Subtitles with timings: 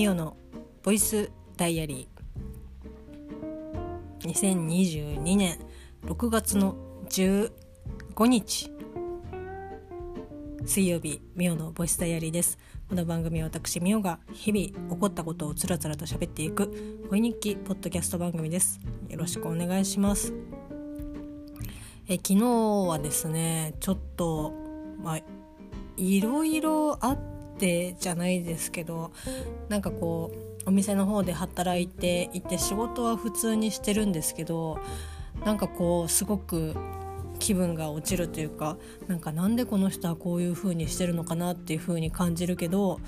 [0.00, 0.34] ミオの
[0.82, 4.28] ボイスダイアリー。
[4.30, 5.58] 2022年
[6.06, 6.74] 6月の
[7.10, 7.50] 15
[8.24, 8.72] 日。
[10.64, 12.56] 水曜日ミオのボイスダイアリーです。
[12.88, 18.80] この番組は私ミオが日々起こったことをつらつらと喋っていく恋日記ポッドキャスト番組です。
[19.10, 20.32] よろしくお願いします。
[22.08, 24.54] え昨日はですねちょっと
[25.02, 25.20] まあ
[25.98, 27.29] いろいろあっ
[27.60, 29.12] てじゃないですけど
[29.68, 34.78] なんかこうお店の方で働いていて仕事は普通にしてるんですけど
[35.44, 36.74] なんかこうすごく
[37.38, 38.76] 気分が落ちるというか
[39.08, 43.00] なんかなんでこの人はこういう風にしてるのかなっていう風に感じるけど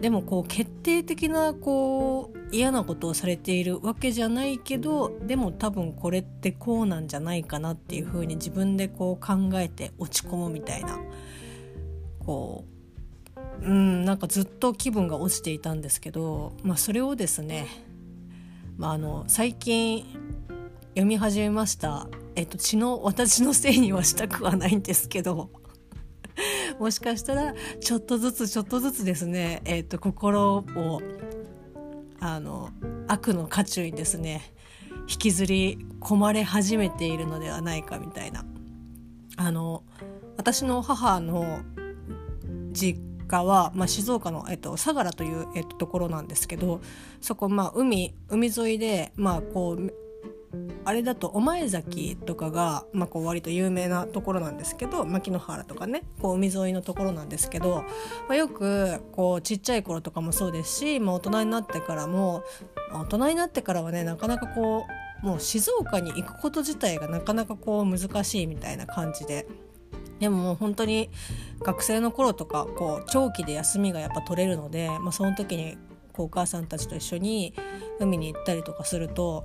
[0.00, 10.98] でもこう決定的なこう嫌なことをされているわけじゃないけどでも多分これってこうなんじゃないかなっていう風に自分でこう考えて落ち込むみたいな
[12.20, 12.75] こう
[13.62, 17.66] うんなんかずっと気分が落ちていたんですけど、まあ、それをですね、
[18.76, 20.04] まあ、あの最近
[20.90, 25.50] 読み始めました「えっと、血の私のせいにはしたくはないんですけど
[26.78, 31.02] もしかしたらちょっとずつちょっとずつですね、えっと、心を
[32.20, 32.70] あの
[33.08, 34.52] 悪の渦中にですね
[35.08, 38.44] 引きずり込まれ始めているのではないかみたいな。
[39.38, 39.82] あの
[40.36, 41.60] 私の母の
[42.72, 46.80] 実家は、まあ、静岡の、えっと、相良という、えっと、ところなんですけど
[47.20, 49.92] そこ、まあ、海海沿いで、まあ、こう
[50.84, 57.84] あれだと御前崎とかが、まあ、こう割と有名なところなんですけど牧之原とかねこう海沿いのところなんですけど、
[58.28, 62.44] まあ、よくこうちっちゃい頃とかもそうですし、まあ、大人になってからも、
[62.92, 64.86] 大人になってからはねなかなかこ
[65.22, 69.46] うもう静岡に行くこと自体がなかなかこう難しいみたいな感じで。
[70.20, 71.10] でも本当に
[71.60, 75.76] 学生の頃とかこう長期で休みがやっぱ取れるので、まあ、その時に
[76.12, 77.54] こうお母さんたちと一緒に
[78.00, 79.44] 海に行ったりとかすると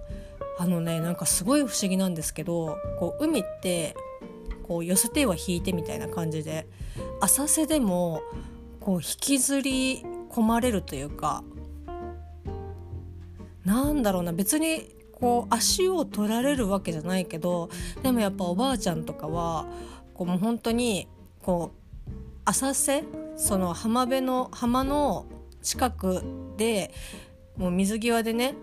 [0.58, 3.96] あのねなんかすごい不思議なんですけどこう海って
[4.64, 6.68] こう寄せては引いてみたいな感じで
[7.20, 8.22] 浅瀬でも
[8.80, 11.44] こう引きずり込まれるというか
[13.66, 17.70] なんだろうな別にこう足を取られるわけじゃないけど
[18.02, 19.68] でもやっぱおばあちゃんとかは
[20.22, 21.08] こうもう本当に
[21.42, 21.72] こ
[22.08, 22.12] う
[22.46, 23.04] 浅瀬
[23.38, 25.26] その浜辺の浜の
[25.64, 26.22] 近く
[26.58, 26.94] で
[27.58, 28.54] もう水際でね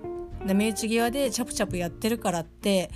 [0.46, 2.90] 波打ち際でチャプチャプやってるからって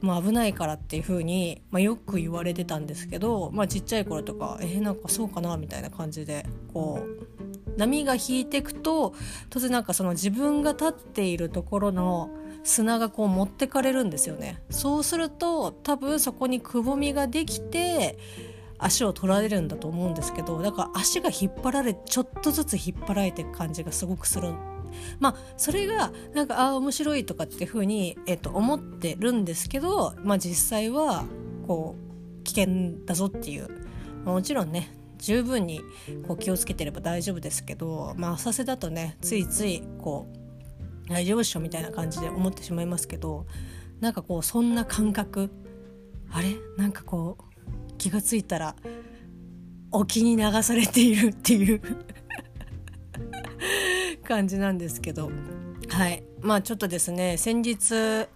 [0.00, 9.14] まあ、危ないからっていう風にまあ、よく言われてたんですけど、まあ、ちっちゃい頃とかえー、なんかそうかなみたいな感じでこう波が引いてくと
[9.50, 12.30] 当然なんかその自分が立っているところの
[12.62, 14.62] 砂がこう持ってかれるんですよね。
[14.70, 18.18] そうすると多分そこにくぼみができて
[18.78, 24.52] 足を取られるんだと思うんですけどだから足が引っ張られちょっとずつ引っ張られていく感じがすごくする。
[25.18, 31.24] まあそれがなんかああ面白いとかっていうふうに、えー、と思ってるんですけど、まあ、実際は
[31.66, 31.94] こ
[32.40, 33.68] う危険だぞっていう、
[34.24, 35.80] まあ、もちろんね十分に
[36.26, 40.39] こう気をつけてれば大丈夫ですけど、まあ、浅瀬だとねついついこう
[41.10, 43.46] 大丈夫っしょみたいな感じで思ってしまいますけど
[44.00, 45.50] なんかこうそんな感覚
[46.32, 46.54] あれ？
[46.78, 48.76] なんかこう気が付いたら
[49.90, 51.82] 沖に流されているっていう
[54.26, 55.30] 感じなんですけど。
[55.88, 56.22] はい。
[56.40, 58.28] まあちょっとですね先日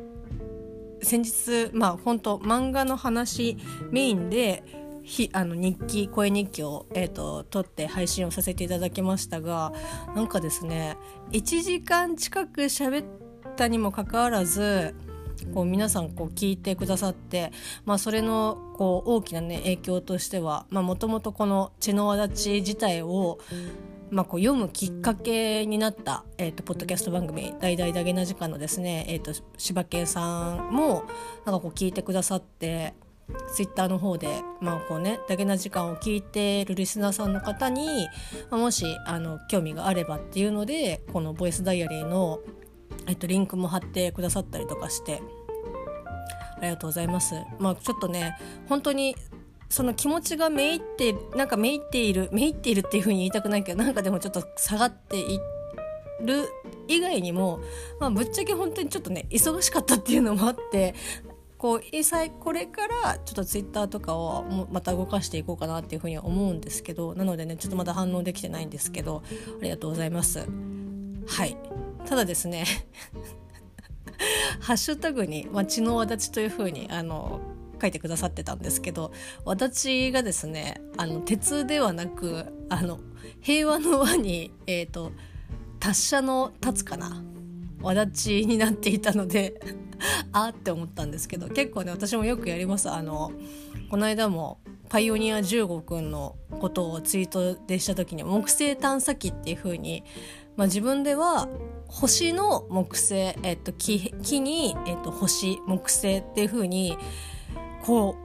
[1.02, 3.56] 先日まあ本当漫画の話
[3.92, 4.64] メインで
[5.04, 9.72] ひあの日記声日記を、えーと、撮って配信をさせていただきましたが
[10.16, 10.96] なんかですね
[11.30, 13.06] 1時間近く喋っ
[13.54, 14.94] たにもかかわらず
[15.52, 17.52] こう皆さんこう聞いてくださって、
[17.84, 23.38] まあ、それのこう大きな、ね、影響としてはもともとこの血の輪立ち自体を
[24.10, 31.02] まあ、こう読むきっかけになった、えーと、ポッドキャスト番組「大々だげな時間」のですね、えーと、柴犬さんも
[31.44, 32.94] なんかこう聞いてくださって
[33.52, 38.08] ツイッターの方で、まあこうね、だけな時間を聞いているリスナーさんの方に、
[38.50, 42.40] まあ、もしあの興味があればっていうのでこの「ボイスダイアリーの」
[43.06, 45.20] えっと、リンクも貼ってくださったりとかして
[46.56, 47.34] ありがとうございます。
[47.58, 48.36] まあ、ちょっとね
[48.68, 49.16] 本当に
[49.68, 55.40] その気持ちがめいってなんかめいっているめいっているっていう風に言いたくないけどなんかでもちょっと下がってい
[56.22, 56.48] る
[56.86, 57.60] 以外にも、
[57.98, 60.94] まあ、ぶっちゃけ本当にちょっとね忙しかったっていうのもあって
[61.64, 61.80] こう
[62.40, 69.22] これからちょっとツイッターとかをまた動かしていこうかなっていうふうに思うんですけどなのでねちょっとまだ反応できてないんですけど
[69.60, 70.40] ありがとうございます。
[71.26, 71.56] はい。
[72.04, 72.66] ただですね
[74.60, 77.40] ハッシュタグに「ま血の輪立ち」というふうにあの
[77.80, 79.12] 書いてくださってたんですけど
[79.46, 83.00] 私がですねあの鉄ではなくあの
[83.40, 85.12] 平和の輪に、えーと、
[85.80, 87.24] 達者の立つかな。
[87.84, 89.60] わだちになっていたので
[90.32, 92.90] あって思ったんですけど結構ね私もよくやります。
[92.90, 93.32] あの
[93.90, 94.58] この間も
[94.88, 100.04] パイオニア15くんのことをツイートでした時に木星探査機っていう風に
[100.56, 101.48] まあ、自分では
[101.88, 106.96] 星の木星、えっと、木木に、えっと、星木星っていう風に
[107.82, 108.16] こ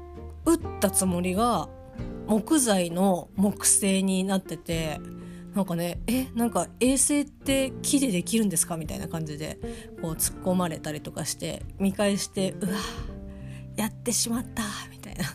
[0.46, 1.70] う打ったつもりが
[2.28, 5.00] 木材の木星になってて
[5.56, 8.78] なんかねえなんか衛星って木でできるんですか？
[8.78, 9.58] みたいな感じで
[10.02, 12.74] こう突っ込まれたりとかして見返してうわ
[13.76, 15.26] やってしまったみたいな。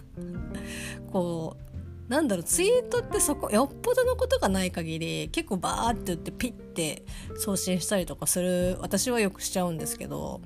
[1.10, 7.04] こうなんだろうツイートってそこよっぽどのことがない限り結構バーって言ってピッて
[7.38, 10.42] 送信したりとかする私はよくしちゃうんですけど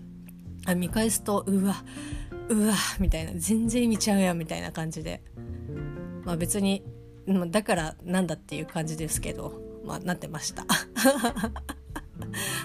[0.64, 1.84] あ見返すとうわ
[2.48, 3.32] うわみたいな。
[3.34, 5.20] 全然見ちゃうやんみたいな感じで。
[6.24, 6.82] まあ別に
[7.50, 10.64] だからなんだっていう感じですけどまあなってました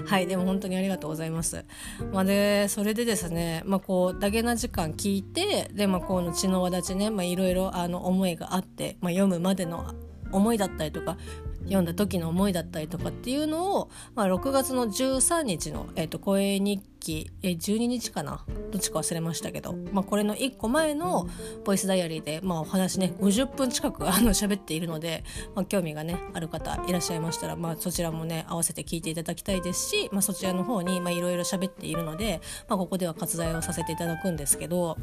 [0.06, 1.66] はいでも本当にありがとうございます。
[2.12, 9.94] まあ、でそれでですね、まあ、こうダゲな時間聞いてで、まあ、この血の輪立ちね、まあ、いろいろあの思いがあって、まあ、読むまでの
[10.32, 11.18] 思いだったりとか
[11.66, 18.46] 読んだ時の思いだったりとかっていうのを、まあ、6月の13日の、えーと、声日記、えー、12日かな？
[18.72, 21.28] どっちか忘れましたけど、まあ、これの1個前の
[21.64, 25.24] ボイスダイアリーで、まあ、お話ね50分近くあの喋っているので、
[25.56, 34.98] まあ、興味がねある方いらっしゃいましたら、まあ、そちらもね合わせて聞いていただきたいですし、まあ、そちらの方にいろいろ喋っているので、まあ、ここでは割愛をさせていただくんですけど、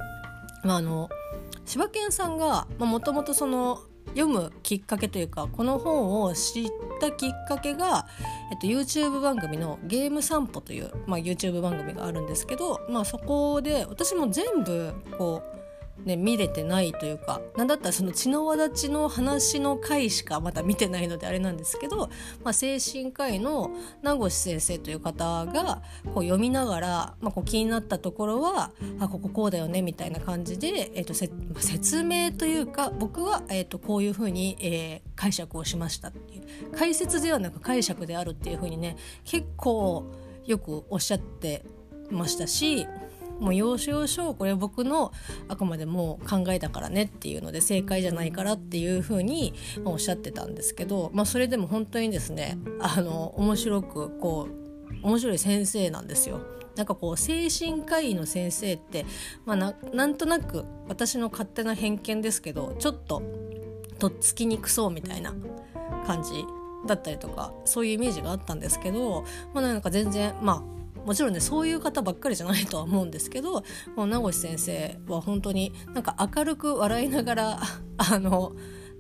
[0.65, 1.09] まあ、あの
[1.65, 3.81] 柴犬さんがもともとその
[4.11, 6.69] 読むきっかけというかこの本を知っ
[7.01, 8.07] たきっかけが、
[8.51, 15.60] えっと、YouTube 番組の「ゲーム散歩」という、まあ、YouTube 番組があるんですけど、まあ、そこで私も全部こう
[16.05, 22.09] ね、見れてないというかなんだったらその血の輪立ちの話の回しかまだ見てないのであれなんですけど、
[22.43, 23.71] まあ、精神科医の
[24.03, 25.83] 名越先生という方が
[26.15, 36.41] こう読みながら、まあ、こう気になったところはあこここうだよねみたいな感じで、えーとせ説明というか僕は、えーとこういうふうに、えー、解釈をしましたっていう。
[36.77, 40.05] 解説ではなく解釈であるっていうふうにね結構
[40.47, 41.65] よくおっしゃって
[42.11, 42.87] ましたし
[43.41, 45.13] もう要所要所これ僕の
[45.49, 49.55] あくまでも考えだからねっていうので正解じゃないからっていうふうに
[49.85, 54.61] おっしゃってたんですけど、まあ、それでも本当にですねあの面白くこう
[55.03, 56.41] 面白い先生なんですよ。
[56.77, 59.05] なんかこう精神科医の先生って、
[59.45, 63.23] まあな、なんとなく私の勝手な偏見ですけどちょっと
[63.99, 65.35] とっつきにくそうみたいな
[66.07, 66.45] 感じ
[66.87, 73.65] だったりとかそういうイメージがあったんですけど、まあ、なんか全然まあもちろんねそういう方ばっかりじゃないとは思うんですけど
[73.97, 77.61] もう名越先生は本当になんか明るく笑いながら
[77.99, 78.53] あの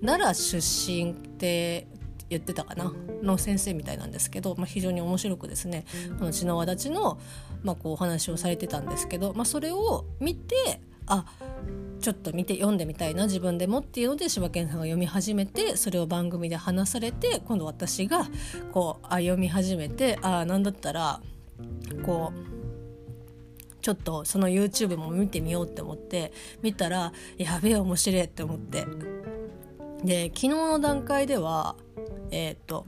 [0.04, 1.86] 奈良出身って
[2.28, 2.92] 言ってたかな？
[3.22, 5.84] の先生みたいなんですけど、まあ、非常に面白くですね
[6.18, 7.18] この血の輪立ちの、
[7.62, 11.24] まあ、こうお話をされてたんですけど、まあ、それを見てあ
[12.00, 18.26] ちょっと見て読んでみたいな自分でもっていうので柴犬さんが読み始めてそれを番組で話されて今度私が
[18.72, 21.20] こうあ読み始めてあなんだったら
[22.04, 22.50] こう
[23.82, 28.86] ちょっとその YouTube も見てみようって思って見たらやべえ面白いって思って。
[30.04, 31.76] で昨日の段階では
[32.30, 32.86] えっ、と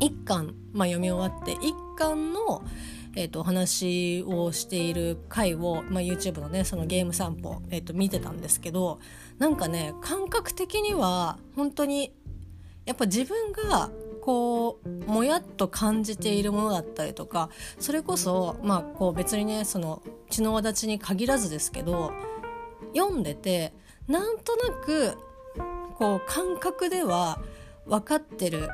[0.00, 2.62] 1巻、まあ、読み終わって1巻の、
[3.16, 9.00] えーと、お話をしている回を、まあ、YouTube のねそのゲーム散歩、えーと見てたんですけど
[9.38, 12.12] なんかね感覚的には本当に
[12.84, 13.90] やっぱ自分が
[14.28, 22.12] こうもやっと感じているものだったりとかそれこそまあこう別にねその血の輪立ちに限らずですけど
[22.94, 23.72] 読んでて
[24.06, 25.16] なんとなく
[25.94, 27.40] こう感覚では
[27.86, 28.68] 分かってる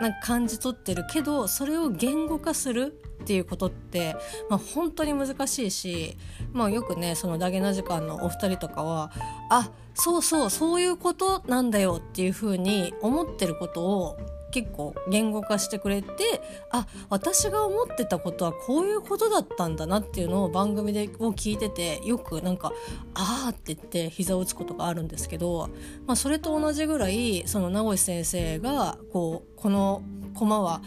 [0.00, 4.16] なんか感じ取ってるけどそれを言語化するっていうことって、
[4.50, 6.16] まあ、本当に難しいし、
[6.52, 9.12] まあ、よくねそのダゲな時間のお二人とかは
[9.50, 14.16] あそうそうそういうことなんだよっていうふうに思ってることを
[14.50, 22.72] 結構言語化してくれてあ私が思ってたことはこういうことだったんだなっていうのを番組でを聞いててよくなんか
[23.14, 25.68] 「ああ」って言って膝を打つことがあるんですけど、
[26.06, 30.02] まあ、それと同じぐらいその名越先生がこうこの
[30.34, 30.82] コマは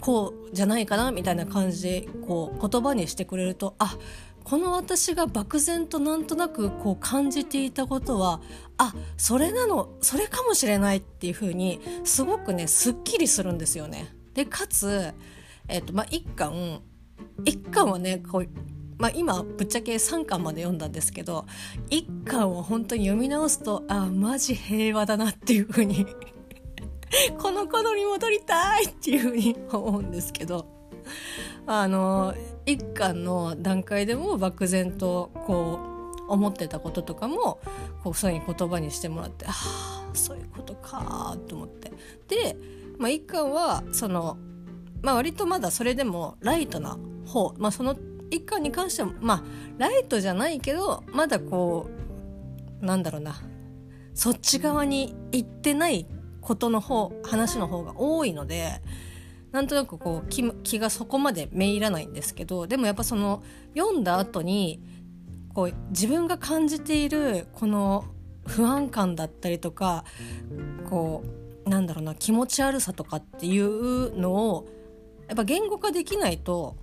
[0.00, 3.96] こうじゃないかなみたいな感じでこう言葉にしてくれるとあ
[4.44, 8.40] この私が漠然となんとなくこう感じていたことは
[8.82, 14.08] あそれなのそれかもしれないっていう風にすごくねすっきりするんですよね。
[14.32, 15.12] でかつ、
[15.68, 16.80] えーとまあ、1巻
[17.44, 18.48] 1巻はねこう
[18.98, 21.46] まあ、今ぶっちゃけ3巻まで読んだんですけど
[21.88, 26.04] 1巻を本当に読み直すとあマジ平和だなっていう風に
[27.40, 30.66] この頃に戻りたいっていうふうに思うんですけど
[31.66, 32.34] あの
[32.66, 35.89] 一巻の段階でも漠然とこう
[36.30, 37.60] 思ってたこととかも
[38.02, 41.92] こうそういう言葉にしてもらってああそういうことかと思って。
[42.28, 42.56] で、
[42.98, 44.38] まあ、一巻はその、
[45.02, 46.96] まあ、割とまだそれでもライトな
[47.26, 47.96] 方、まあ、その
[48.30, 49.42] 一巻に関してもまあ
[49.78, 51.90] ライトじゃないけどまだこ
[52.80, 53.40] うなんだろうな
[54.14, 56.06] そっち側に行ってない
[56.40, 58.80] ことの方話の方が多いので
[59.52, 63.42] なんとなくこう気気がそこまでめいらないんですけどでもやっぱその
[63.76, 64.80] 読んだ後に
[65.54, 68.04] こう自分が感じているこの
[68.46, 70.04] 不安感だったりとか
[70.88, 71.24] こ
[71.66, 74.68] うなんだろうな気持ち悪さとかっていうのを
[75.28, 76.76] やっぱ言語化できないと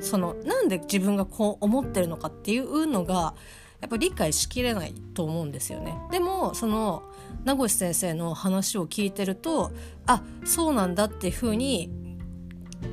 [0.00, 3.34] そのなんで自分がこう思ってるのかっていうのが
[3.80, 5.96] やっぱ理解しきれないと思うんですよね。
[6.10, 7.02] でもその
[7.44, 9.72] 名越先生の話を聞いてると
[10.06, 11.90] あそうなんだっていうふうに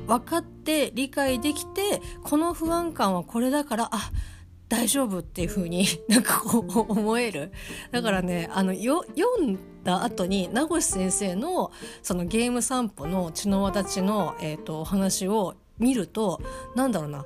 [0.06, 4.10] 分かって理解できてこの不安感はこれだからあ
[4.68, 7.52] 大丈夫っていう風に なんかこう思える。
[7.90, 11.70] だからねあのよ読んだ後に名越先生の
[12.02, 16.40] そのゲーム散歩の血の輪立ちの、えーと、お話を見ると
[16.74, 17.24] なんだろうな。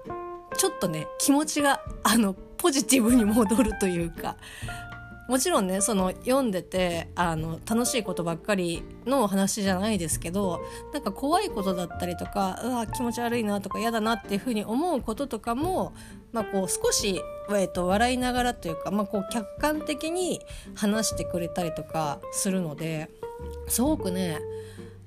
[0.56, 4.36] ちょっとね気持ちがあのポジティブに戻るというか。
[5.28, 10.62] もちろんねその読んでてあの楽しいことばっかりの話じゃないですけど
[10.94, 15.92] なんか怖いことだったりとかうわ気持ち悪いなとか嫌だなっていうふうに思うこととかも、
[16.32, 20.40] まあ、こう少し、えー、と笑いながらというか、まあ、こう客観的に
[20.74, 23.08] 話してくれたりとかするので
[23.68, 24.38] すごくね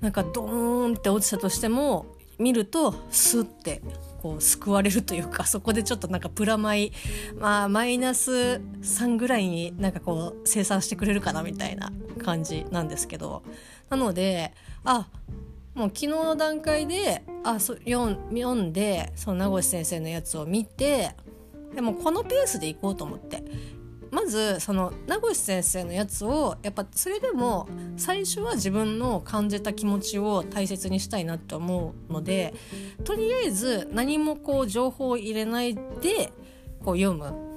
[0.00, 2.06] なんかドーンって落ちたとしても
[2.38, 3.82] 見るとスッて
[4.20, 6.92] こう救われるというかそこでちょっとなんかプラマイ
[7.38, 11.92] まあマイナス3ぐらいになんかこう生産してくれるかなみたいな
[12.24, 13.42] 感じなんですけど。
[13.92, 15.06] なのであ
[15.74, 21.14] もう昨日の段階であそ読読んでその名越先生のやつを見て
[21.74, 23.42] でもこのペースでいこうと思って。
[24.12, 32.52] まずその名越先生のやつをやっぱそれでも最初は自分の感じた気持ちを大切にしたいなって思うので
[33.04, 36.30] とりあえず何もこう情報を入れないで
[36.84, 37.51] こう読む。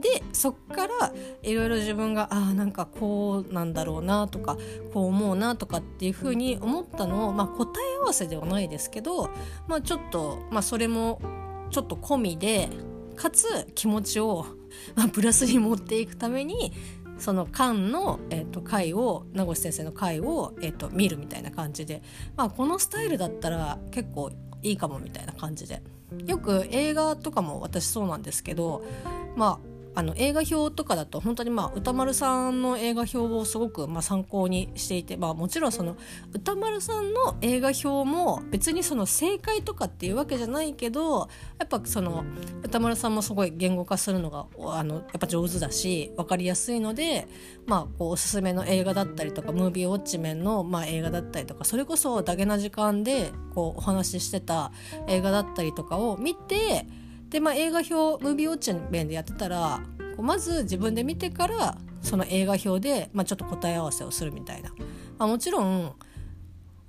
[0.00, 1.12] でそっから
[1.42, 4.56] いろいろ自分があなんかこうなんだろうなとか
[4.92, 9.30] こう思うなとかっていうふうに思ったのを、まあ、答え合わせではないですけど、
[9.66, 11.20] まあ、ちょっと、まあ、それも
[11.70, 12.68] ちょっと込みで
[13.16, 14.46] かつ気持ちを
[14.94, 16.72] まあ、プラスに持っていくために
[17.18, 22.02] その漢の、えーと、回を名越先生の回を、えーと、見るみたいな感じで、
[22.36, 24.30] まあ、このスタイルだったら結構
[24.62, 25.82] いいかもみたいな感じで。
[26.24, 28.82] よく映画とかも私そうなんですけど
[29.36, 29.67] まあ
[29.98, 35.96] あの映画表とかだと本当にまあ歌丸さんの映画表をすごくまあ参考にしていて、まあ、もちろんその
[36.32, 41.28] 歌丸さんの映画表も別にその正解とかっていうわけじゃないけど
[41.58, 42.24] やっぱその
[42.62, 47.26] 歌丸さんもすごい言語化するのがあのやっぱ上手だし分かりやすいので、
[47.66, 54.70] まあ、こうおすすめの映画だったりとかムービーウォッチメンのまあ映画だったりとかそれこそダゲな時間でこうお話ししてた
[55.08, 56.86] 映画だったりとかを見て
[57.28, 59.80] で、まあ、映画表ムービーウォッチメンでやってたら
[60.16, 64.70] こうまず自分で見てからその映画表で、まあ、ちょっと答え合わせをするみたいな、
[65.18, 65.94] まあ、もちろん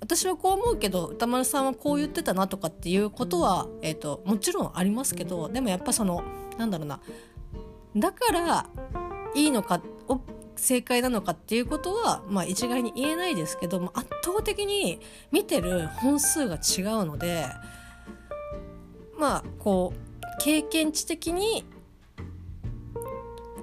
[0.00, 6.24] 私はこう思うけど歌丸さんはこう言ってたなとかっていうことは、えーと、もちろんありますけどでもやっぱその
[6.58, 7.00] なんだろうな。
[7.96, 8.66] だから
[9.34, 9.82] いいのか
[10.60, 15.00] 正解なのかっていうことは、まあ、一概に言えないですけども圧倒的に
[15.32, 17.46] 見てる本数が違うので
[19.18, 21.64] まあこう経験値的に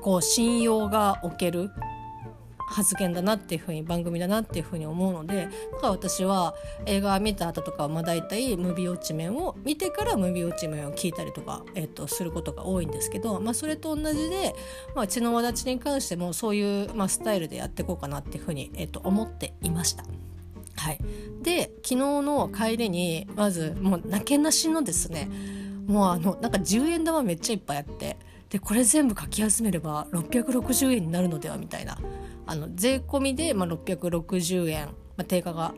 [0.01, 1.69] こう信用がおける
[2.69, 6.53] 発言だなっていうふうに番組だなっていうふうに思うのでだから私は
[6.85, 14.53] 映画見た後とかはまあ大体ムービーウォッチ面を見てからムービーウォッチ面を聞いたりとか、えー、とすることが多いんですけど、まあ、それと同じで、
[14.95, 20.03] まあ、血の輪立ちに関してもそういう、まあ、スタイルでやっていこうかなっていうふうに、えー、と思っていました。
[20.75, 20.99] はい、
[21.41, 25.27] で昨日の帰りにまずもうなけなしのですね
[25.87, 28.17] もうあのなんか10円玉めっちゃいっぱいあって
[28.49, 31.97] でこれ全部書き集めれば660円になるのではみたいな
[32.45, 35.73] あの税込みで、まあ、660円、まあ、定価が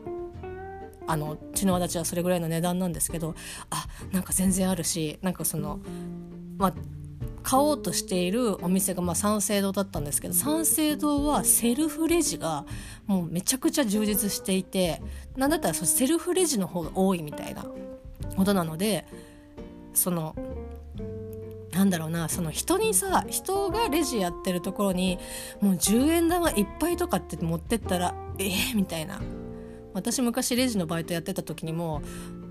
[1.06, 3.34] あの血の輪立ちはそれぐらいの値段なんですけど
[3.70, 5.80] あなんか全然あるしなんかその
[6.58, 6.74] まあ
[7.42, 12.64] 買おうとしているお店がまあ三省堂だったんですけど三省堂はセルフレジが
[13.06, 15.02] もうめちゃくちゃ充実していて
[15.36, 17.64] なんだったらそセルフレジの方が多いみたいな
[18.36, 19.06] ことなので
[19.94, 20.34] その
[21.72, 25.18] なんだろうなその人にさ人がレジやってるところに
[25.60, 29.20] もう10円玉いっぱいとかって持ってったらえー、みたいな。
[29.92, 32.02] 私昔レジのバイトやってた時にも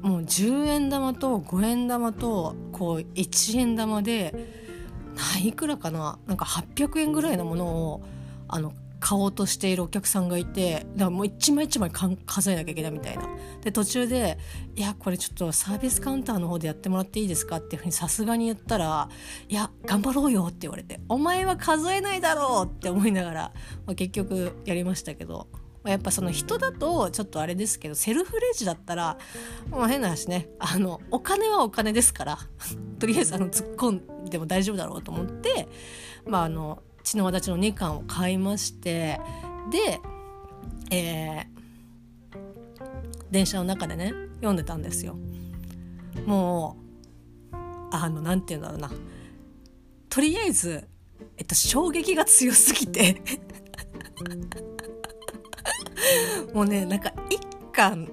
[0.02, 4.34] もう10円玉と5円玉とこう1円玉で
[5.44, 8.02] いくらかななんか800円ぐらいのものを
[8.48, 13.24] あの買おうとしているお客さんがいてだからもう一枚一枚数えなきゃいけないみたいな
[13.62, 14.38] で途中で
[14.76, 19.10] 「いやこれちょっとサービスカウンターの方でやってもらっていいですか?」っていうふうにさすがに言ったら
[19.48, 23.52] 「いや頑張ろうよ」って言われて「お前は数えないだろう」って思いながら、
[23.86, 25.48] まあ、結局やりましたけど
[25.84, 29.18] まあやっぱその人だとちょっとあれですけどセルフレジだったら
[29.70, 32.38] もう変な話ねあのお金はお金ですから
[33.00, 33.92] とりあえずあの突っ込
[34.24, 35.68] んでも大丈夫だろうと思って
[36.26, 39.20] まああの血の轍の2巻を買いまして
[39.72, 40.00] で、
[40.92, 41.46] えー、
[43.32, 45.18] 電車の中でね読んでたんですよ。
[46.26, 46.78] も
[47.52, 47.56] う
[47.92, 48.92] あのなんて言うんだろうな
[50.10, 50.88] とりあえず、
[51.38, 53.22] えっと、衝撃が強すぎて
[56.54, 57.40] もうねなんか一
[57.72, 58.12] 巻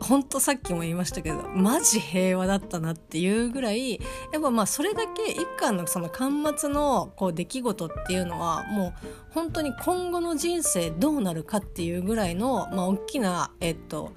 [0.00, 3.92] ほんとさっきも言いましたけどマジ平和だったなっていうぐらい
[4.32, 8.94] やっぱまあそれだけ一巻のその巻末のこう出来事っていうのはもう
[9.30, 14.12] 本当に今後の人生どうなるかっていうぐらいの、まあ、大きな、えっと、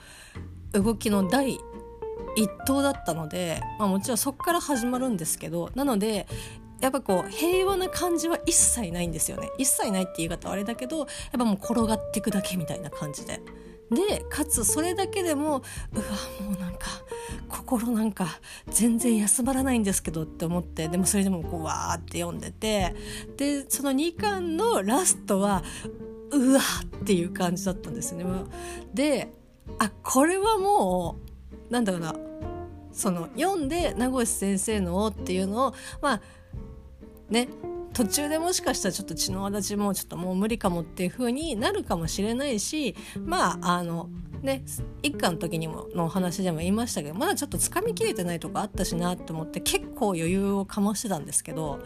[0.74, 1.58] 動きの第
[2.36, 6.28] 一党だったので、まあ、もちろんそこから始まるんですけどなので
[6.80, 11.08] やっぱこう平和な感じは一切ないんですよね一切ないって言い方はあれだけどやっ
[11.38, 13.42] ぱもう転がっていくだけみたいな感じで。
[13.90, 15.62] でかつそれだけでも
[15.94, 16.06] うわ
[16.42, 16.88] もうなんか
[17.48, 18.28] 心なんか
[18.70, 22.96] 全然休まらないんですけどって思ってでもそれでもこうわーって読んでて
[23.38, 25.64] でその2巻のラストは
[26.32, 26.62] うわ
[27.00, 28.26] っていう感じだったんですね。
[28.94, 29.32] で
[29.80, 31.18] あこれはも
[31.70, 32.16] うなんだろうな
[32.92, 36.22] その読んで名越先生のっていうのをまあ
[37.30, 37.48] ね
[37.98, 42.96] 途中でもしかしたらちょっと血の轍もちょっともう無理かもっていう風になるかもしれないし
[43.26, 44.12] まああの
[44.44, 44.64] ね
[45.02, 51.80] 一家の時にものお話でも言いましたけどまだちょっとつかみきれてないとこあったしなって思って結構余裕をかましてたんですけど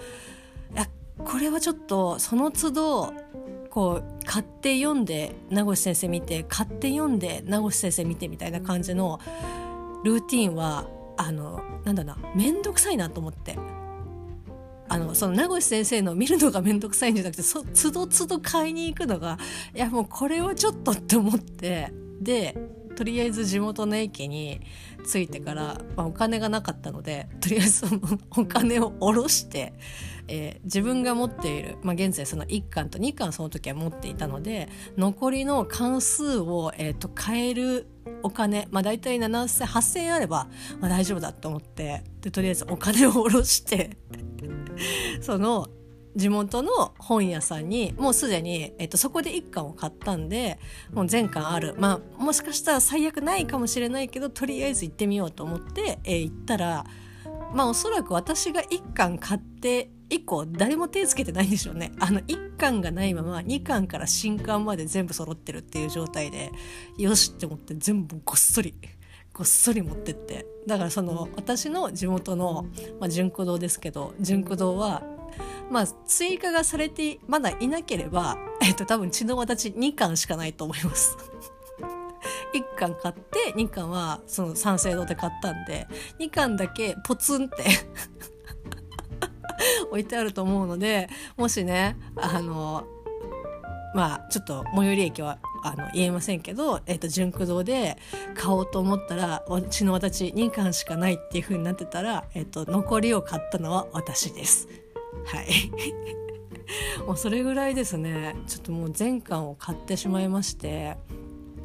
[0.74, 0.90] いや
[1.24, 3.14] これはちょっとその都度
[3.70, 9.22] こう買って読んで名越先生見て買って読んで名越先生見てみたいな感じの
[10.04, 13.81] ルーティンはあのなんだな面倒くさいなと思って。
[14.92, 19.38] あのその名越先生の見るのが面倒くさいんじゃなくてそつどつど買いに行くのが
[19.74, 21.94] いやもうこれはちょっとって思って。
[22.22, 22.56] で
[22.96, 24.62] とりあえず地元の駅に
[25.10, 28.02] 着いてから、まあ、お金がなかったのでとりあえずその
[28.32, 29.74] お金を下ろして、
[30.28, 37.88] えー、自分が持っている、まあ、現在その1巻と2巻その時は持っていたので残りの関数を、えーと、買える
[38.24, 40.48] お金、まあ、大体7000 8000円あれば、
[40.80, 43.98] まあ、大丈夫だと思ってでとりあえずお金を下ろして
[45.22, 45.68] その
[46.16, 50.60] 地元の本屋さんにもうすでに、えっと、そこで1巻を買ったんで
[50.94, 51.76] もう全巻ある。
[51.78, 56.86] まあもしかしたら最悪ないかもしれないけどとりあえず行ってみようと思って、えー、行ったら
[57.54, 66.52] まあおそらく私が1巻買って以降誰も手つけてないんでしょうね あの1巻がないまま2巻から新巻まで全部揃ってるっていう状態で
[66.98, 68.76] よしって思って全部ごっそり
[69.34, 72.66] ごっそり持ってってだからその私の地元の、
[73.00, 75.04] まあ、純子堂ですけど純子堂は
[75.70, 81.31] まあ追加がされてまだいなければ、えっと、多分血の私2巻しかないと思います。
[82.54, 85.88] 1巻買って2巻はその三省堂で買ったんで
[86.20, 87.64] 2巻だけポツンって
[89.90, 92.86] 置いてあると思うのでもしねあの
[93.94, 97.98] まあちょっと最寄り駅はあの言えませんけど、えーと、純駆堂で
[98.36, 104.68] 買おうと思ったらうちの私2巻しかないっていう風になってたら、えーと、残りを買ったのは私です。
[105.26, 105.72] はい
[107.06, 110.98] もうそれぐらいですねちょっともう全巻を買ってしまいまして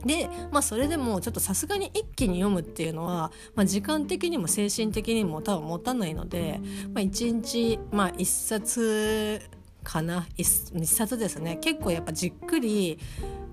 [0.07, 6.61] で、まあ、それでもちょっとさすがに一気に読むっていうのは、まあ、時間的にも精神的にも多分持たないので、
[6.92, 9.40] まあ、1日、まあ、1冊
[9.83, 10.27] かな。
[10.37, 11.59] 1, 1冊ですね。
[11.61, 12.99] 結構やっぱじっくり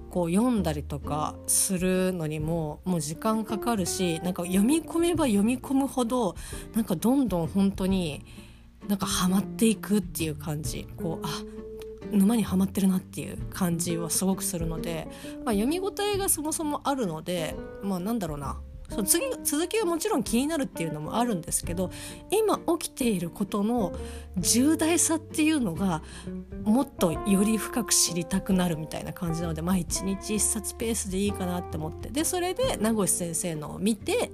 [0.09, 6.35] こう読んだりとかするのにももう時間かかるしなんか読み込めば読み込むほど
[6.75, 8.23] なんかどんどん本当に
[8.87, 10.87] なんかハマっていくっていう感じ。
[10.97, 11.29] こうあ
[12.11, 15.07] 沼にはまってるなっていう感じはすごくするので、
[15.45, 18.59] まあ、読み応えがそもそもあるのでまあなんだろうな。
[18.89, 21.89] その次続きはもちろん気になるっていうのもあるんですけど
[22.29, 23.93] 今起きていることの
[24.37, 26.03] 重大さっていうのが
[26.63, 30.03] もっとより深く知りたくなるみたいな感じなのでまあ日
[30.35, 32.09] 一冊ペースでいいかなって思って。
[32.09, 34.31] でそれで名越先生のを見て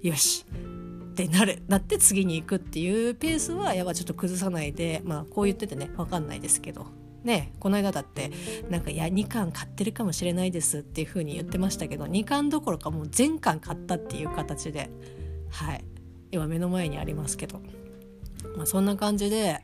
[0.00, 0.46] よし
[1.10, 6.86] ってなるなって次に行くっていうペースはやっぱちょっと崩さないでまあこう言っててね分かんないですけど。
[7.28, 8.32] ねこの間だって
[8.70, 14.90] なんか「いや2巻買ってるかもしれないです」っていう風に言ってましたけど2巻どころかもう全巻買ったっていう形で
[15.50, 15.84] はい
[16.32, 17.60] 今目の前にありますけど、
[18.56, 19.62] まあ、そんな感じで。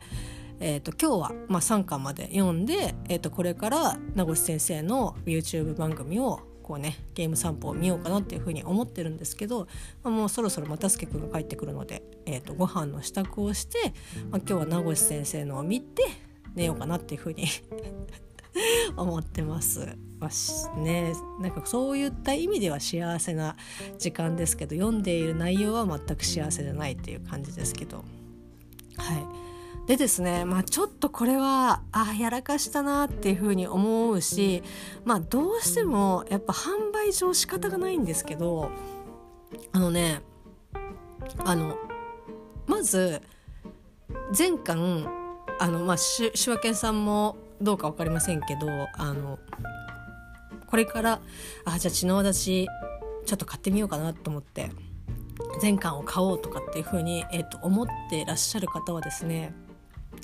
[0.61, 9.69] えーと、今日は、まあ、3巻まで読んで、えーとこれから名越先生の YouTube 番組をこうねゲーム散歩を見ようかなっていうふうに思ってるんですけど、
[10.03, 13.93] まあ、もうそろそろ又助君が帰ってくるので、えーと、ご飯の支度をして、
[14.31, 16.05] まあ、今日は名越先生のを見て
[16.55, 17.47] 寝ようかなっていうふうに
[18.97, 19.97] 思ってます。
[20.21, 23.57] まあ、ねなんかそういった意味では幸せな
[23.99, 28.05] 時間ですけど読んでいる内容は全く幸せじゃないっていう感じですけど
[28.97, 29.45] はい。
[29.87, 34.63] でですねまあちょっとこれはあやらかしたなっていうふうに思うし
[35.05, 38.71] まあどうしてもやっぱ販売上仕方がないんですけど
[39.73, 40.23] あのね
[41.39, 41.77] あの
[42.67, 43.21] まず
[44.37, 45.24] 前巻
[45.59, 49.39] あのまあし手話犬さんもどうか分かりませんけどあの
[50.67, 51.21] これから
[51.65, 52.67] あじゃあ血の私
[53.27, 54.71] ちょっと買ってみようかなと思って
[55.61, 59.55] 全巻を買おうとかっていうふうに、えー、と思ってらっしゃる方はですね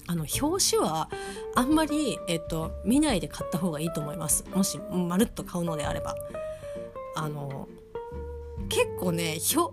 [0.07, 1.09] あの表紙は
[1.55, 4.45] あんまり、えっと、見ないで買った方がいいと思います。
[4.55, 6.15] もしまるっと買うのであれば。
[7.17, 7.69] あの
[8.69, 9.71] 結構ね1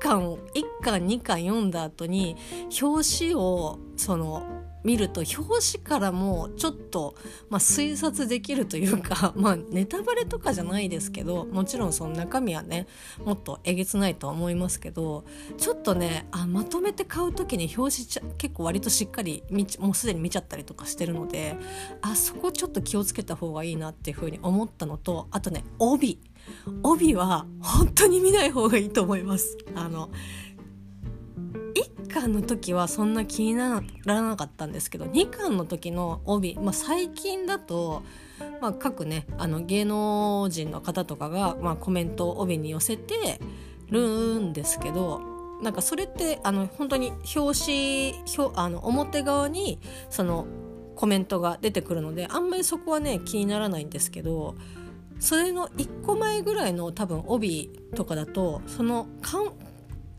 [0.00, 0.38] 巻1
[0.82, 2.36] 巻2巻読んだ後に
[2.82, 4.57] 表紙をその
[4.88, 7.14] 見ると表紙からもちょっと、
[7.50, 12.86] まあ、推察できるというか、 まあ、ネタバレとかじゃないですけどもちろんその中身はね
[13.22, 15.26] もっとえげつないとは思いますけど
[15.58, 19.42] ちょっとねあまとめて買う時に表紙結構割としっかり
[19.78, 21.58] もうすでに見ちゃったりとかしてるので
[22.00, 26.18] あそこちょっと気をつけた方がいいなっていうふうに思ったのとあとね帯
[26.82, 29.58] 帯は本当に見ない方がいいと思います。
[29.74, 30.10] あの
[32.20, 38.02] 巻の時はそんな気にならなかったんですけど2巻の時の帯、まあ、最近だと、
[38.60, 43.40] まあ、各ねあの芸能人の方とかが、まあ、コメントを帯に寄せて
[43.90, 45.20] るんですけど
[45.62, 50.46] なんかそれってあの本当に表紙表あの表側にその
[50.94, 54.56] コメントが出てくるのであんまりそこはね気にならないんですけど
[55.20, 59.08] それの1個前ぐらいの多分帯とかだとその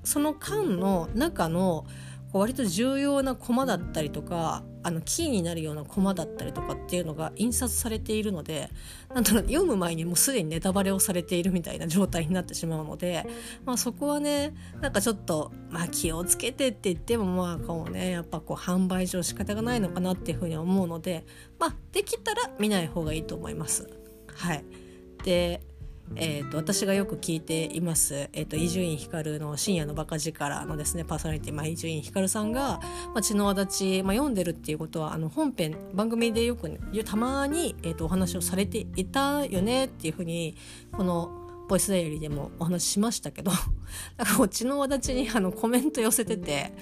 [0.10, 1.86] その缶の中の
[2.32, 8.72] こう割と重要なコマだったりとかあのキーになるようなコマだったりとかっていうのが印刷されているので
[9.14, 13.28] なんだろう読む前にもうすでにネタバレをされているみたいな状態になってしまうので、
[13.66, 21.26] まあ、そこはねなんかちょっと、まあ、気をつけてって言ってもまあこうねやっぱこう販売上仕方がないのかなっていうふうに思うので、
[21.60, 23.88] まあ、できたら見ない方がいいと思います。
[24.34, 24.64] はい、
[25.24, 25.62] で
[26.16, 32.80] えーと、私がよく聞いています伊集院光の深夜のバカ力のですねパーソナリティ伊集院光さんが
[33.14, 40.56] 「まあ、血の轍、まあ」読んでるっていうことはあの本編番組でよく、ね、たまに、えーと、お話をされていたよねっていうふうに
[40.92, 41.32] この
[41.70, 43.52] ボイスダイアリーでもお話ししましたけど
[44.18, 46.74] なんか血の轍にあのコメント寄せてて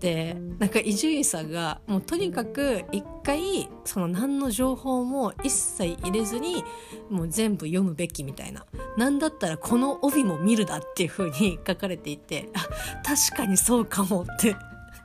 [0.00, 6.64] でなんか伊集院さんがもうとにかく一回その何の情報も一切入れずに
[7.10, 8.64] もう全部読むべきみたいな。
[8.96, 12.66] 何だったらこの帯も見るだっていう風に 書かれていてあ
[13.04, 14.56] 確かにそうかもって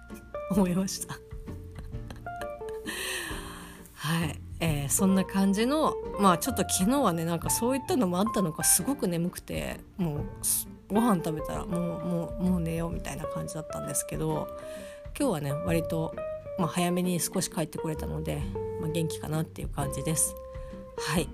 [0.51, 1.17] 思いました。
[3.93, 10.25] はい、えー、そんな感じのまあちょっと昨日はねなんかそういったのもあったのかすごく眠くてもう
[10.93, 14.47] ご飯食べたらもうもうもう寝ようみたいな感じだったんですけど
[15.17, 16.15] 今日はね割と、
[16.57, 18.41] まあ、早めに少し帰ってこれたので、
[18.79, 20.35] まあ、元気かなっていう感じです。
[20.97, 21.27] はい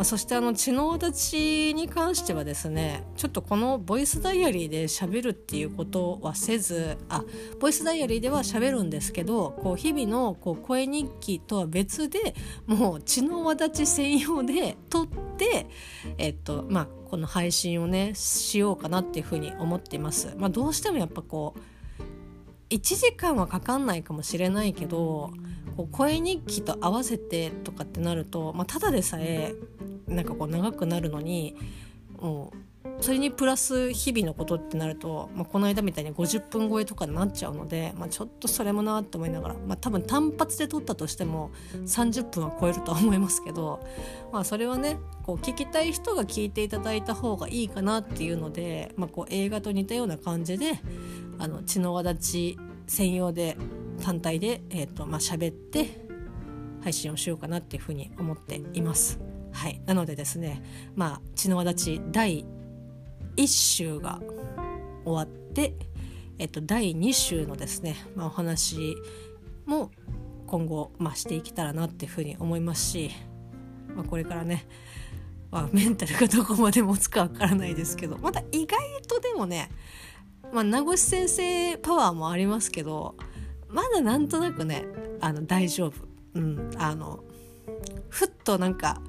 [0.00, 7.22] ま、そしてあの血の私に関してはですねちょっとこのボイスダイアリーで喋るっていうことはせずあ
[7.60, 12.34] ボイスダイアリーでは喋るんですけどこう日々のこう声日記とは別で
[12.66, 15.66] もう血の轍専用で撮って
[16.16, 20.32] えっとまあこの配信をねしようかなっていうふうに思っています。
[20.36, 25.32] まあ、どうしてもやっぱこう1時間はかかんないかもしれないけど
[25.76, 29.54] こう声日記と合わせてとかってなると、まあ、ただでさえ
[30.06, 31.56] なんかこう長くなるのに
[32.20, 32.56] もう
[33.00, 41.50] それにプラス日々のことってなると、まあ、この間みたいに50分超えとかになっちゃうので、まあ、ちょっとそれもなって思いながら、まあ、多分単発で撮ったとしても
[41.86, 43.80] 30分は超えるとは思いますけど、
[44.32, 50.72] まあ、それはねこう聞きたい人が聞いていただいた方がいいかなっていうので、まあ、こう映画と似たような感じで
[51.38, 53.56] あの血の輪立ち専用で
[54.02, 56.10] 単体で、えーとまあ喋って
[56.82, 59.20] 配信をしようかなっていうふうに思っています。
[59.52, 60.62] はい、なのでですね
[60.94, 62.46] まあ血の輪立ち第
[63.36, 64.20] 1週が
[65.04, 65.74] 終わって、
[66.38, 68.96] えっと、第2週のですね、まあ、お話
[69.66, 69.90] も
[70.46, 73.10] 今後、まあ、していけたらなっていうふうに思いますし、
[73.94, 74.66] まあ、これからね、
[75.50, 79.70] まあ、メンタルがどこまで持つかわからないですけどまた意外とでもね、
[80.52, 83.16] まあ、名越先生パワーもありますけど
[83.68, 84.84] まだなんとなくね
[85.20, 85.94] あの大丈夫。
[86.34, 87.24] うん、あの
[88.08, 89.00] ふっとなんか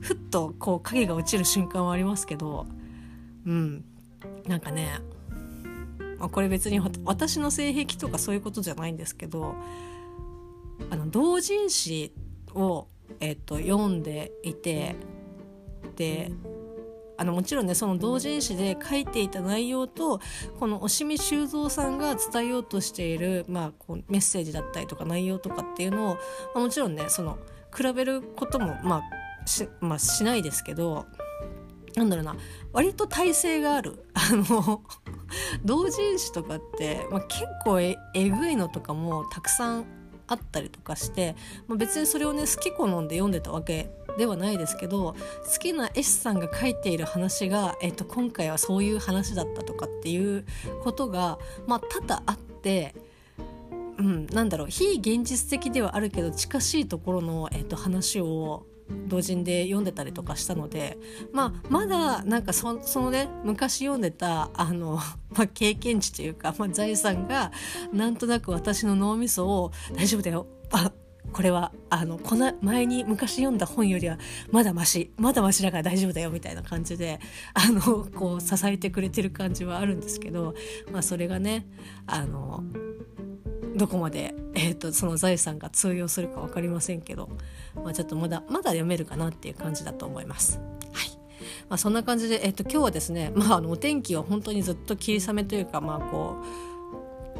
[0.00, 2.66] ふっとこう影が落ちる瞬間はありますけど
[3.48, 3.84] うん。
[4.46, 5.00] なんかね、
[6.18, 9.54] まあ、これ別に私の性癖とかそういうことじゃないんですけど
[10.90, 12.12] あの同人誌
[12.54, 12.88] を、
[13.20, 14.96] えーと、読んでいて
[15.96, 16.30] で
[17.16, 20.20] あのもちろんねその同人誌で書いていた内容と
[20.58, 26.20] この押見修造さんが伝えようとしている、まあ、こうメッセージだったりとか内容とかっていうのを、ま
[26.56, 27.38] あ、もちろんねその
[27.76, 29.02] 比べることも、ま
[29.42, 31.06] あしまあ、しないですけど
[31.98, 32.36] なんだろうな
[32.72, 34.82] 割と体勢がある あの
[35.64, 39.84] 同人誌とかって、まあ、結構ええぐいのとかもたくさん
[40.28, 41.34] あったりとかして、
[41.66, 45.14] まあ、別にそれをね好き好んで読んでたわけではないですけど
[45.52, 50.44] 好きな絵師さんが書いている話が、えっと、今回はそういう話だったとかっていう
[50.82, 52.94] ことが、まあ、多々あって。
[53.98, 58.64] うん、なんだろう非現実的ではあるけど近しいところの、えっと、話を
[59.06, 60.98] 同人で読んでたりとかしたので、
[61.32, 64.98] まあ、まだなんかそのね昔読んでたあの、
[65.36, 67.52] まあ、経験値というか、まあ、財産が
[67.92, 70.46] なんとなく私の脳みそを「大丈夫だよ
[71.32, 74.18] これはあのこの前に昔読んだ本よりは
[74.50, 77.20] まだましまだましだから大丈夫だよみたいな感じで
[77.54, 80.54] あのこう支えてくれてる感じはあるんですけど、
[80.92, 81.66] まあ、それがね
[82.06, 82.64] あの
[83.78, 87.30] どこまで、えーと、その財産が通用するか分かりませんけど、
[87.76, 90.60] まあ、ちょっとまだまだ読めるかなっていう感じだと思います。
[90.92, 91.10] はい
[91.68, 96.42] まあ、そんな感じで、えーと、今日はですね、まあ、あのお天気は本当にずっと霧雨というか、まあ、こ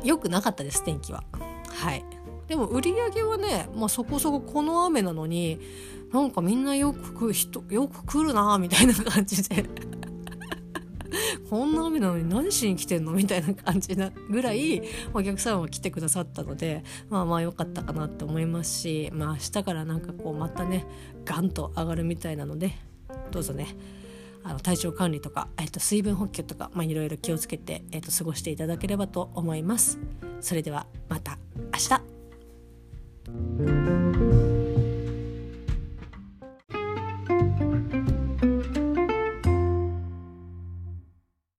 [0.03, 1.25] う良くなかったです天気は。
[1.69, 2.05] はい
[2.47, 5.61] でも売り上げはね、まあ、そこそここの雨なのに
[6.13, 9.67] なんかみんなよく来る人よく来るなみたいな感じで
[11.49, 13.13] こんな雨なのに何しに来てんの？
[13.13, 14.83] みたいな感じなぐらい
[15.15, 20.87] お客さんは来てくださったのでまあまあ良かったかなって思いますしまあ明日からなんかこうまたね
[21.25, 22.73] ガンと上がるみたいなので
[23.31, 23.77] どうぞね
[24.45, 29.99] あの体調管理とか、えっと、水分補給とか、まあ、いろいろ気をつけて、えっと、過ごしていただければと思います。
[30.41, 31.39] それではまた
[31.73, 31.99] 明
[33.91, 33.98] 日